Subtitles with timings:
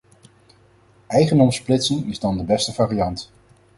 [1.07, 3.31] Eigendomsplitsing is dan de beste variant.